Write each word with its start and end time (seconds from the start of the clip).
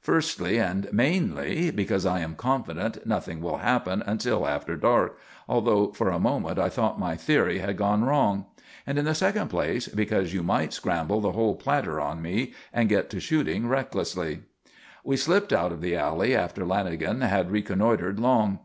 Firstly 0.00 0.56
and 0.60 0.86
mainly, 0.92 1.72
because 1.72 2.06
I 2.06 2.20
am 2.20 2.36
confident 2.36 3.04
nothing 3.06 3.40
will 3.42 3.56
happen 3.56 4.04
until 4.06 4.46
after 4.46 4.76
dark, 4.76 5.18
although 5.48 5.90
for 5.90 6.10
a 6.10 6.20
moment 6.20 6.60
I 6.60 6.68
thought 6.68 6.96
my 7.00 7.16
theory 7.16 7.58
had 7.58 7.76
gone 7.76 8.04
wrong, 8.04 8.46
and 8.86 9.00
in 9.00 9.04
the 9.04 9.16
second 9.16 9.48
place, 9.48 9.88
because 9.88 10.32
you 10.32 10.44
might 10.44 10.72
scramble 10.72 11.20
the 11.20 11.32
whole 11.32 11.56
platter 11.56 12.00
on 12.00 12.22
me 12.22 12.52
and 12.72 12.88
get 12.88 13.10
to 13.10 13.18
shooting 13.18 13.66
recklessly." 13.66 14.42
We 15.02 15.16
slipped 15.16 15.52
out 15.52 15.72
of 15.72 15.80
the 15.80 15.96
alley 15.96 16.36
after 16.36 16.64
Lanagan 16.64 17.22
had 17.26 17.50
reconnoitred 17.50 18.20
long. 18.20 18.60